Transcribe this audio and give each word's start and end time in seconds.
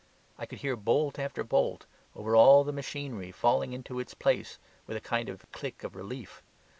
I 0.35 0.47
could 0.47 0.61
hear 0.61 0.75
bolt 0.75 1.19
after 1.19 1.43
bolt 1.43 1.85
over 2.15 2.35
all 2.35 2.63
the 2.63 2.71
machinery 2.73 3.31
falling 3.31 3.71
into 3.71 3.99
its 3.99 4.15
place 4.15 4.57
with 4.87 4.97
a 4.97 4.99
kind 4.99 5.29
of 5.29 5.45
click 5.51 5.83
of 5.83 5.95
relief. 5.95 6.41